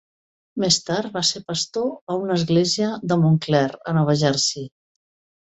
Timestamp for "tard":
0.85-1.11